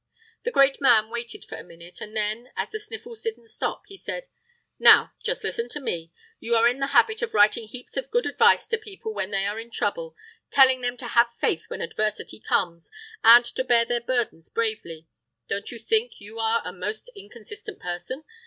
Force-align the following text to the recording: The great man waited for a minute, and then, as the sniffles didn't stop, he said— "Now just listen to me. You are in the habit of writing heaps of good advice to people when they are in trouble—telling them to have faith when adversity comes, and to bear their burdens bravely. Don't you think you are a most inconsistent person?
The 0.41 0.49
great 0.51 0.81
man 0.81 1.11
waited 1.11 1.45
for 1.45 1.53
a 1.59 1.63
minute, 1.63 2.01
and 2.01 2.17
then, 2.17 2.49
as 2.55 2.71
the 2.71 2.79
sniffles 2.79 3.21
didn't 3.21 3.49
stop, 3.49 3.83
he 3.85 3.97
said— 3.97 4.25
"Now 4.79 5.13
just 5.23 5.43
listen 5.43 5.69
to 5.69 5.79
me. 5.79 6.11
You 6.39 6.55
are 6.55 6.67
in 6.67 6.79
the 6.79 6.87
habit 6.87 7.21
of 7.21 7.35
writing 7.35 7.67
heaps 7.67 7.95
of 7.97 8.09
good 8.09 8.25
advice 8.25 8.65
to 8.69 8.79
people 8.79 9.13
when 9.13 9.29
they 9.29 9.45
are 9.45 9.59
in 9.59 9.69
trouble—telling 9.69 10.81
them 10.81 10.97
to 10.97 11.09
have 11.09 11.27
faith 11.39 11.65
when 11.67 11.81
adversity 11.81 12.39
comes, 12.39 12.89
and 13.23 13.45
to 13.45 13.63
bear 13.63 13.85
their 13.85 14.01
burdens 14.01 14.49
bravely. 14.49 15.05
Don't 15.47 15.69
you 15.71 15.77
think 15.77 16.19
you 16.19 16.39
are 16.39 16.63
a 16.65 16.73
most 16.73 17.11
inconsistent 17.15 17.79
person? 17.79 18.23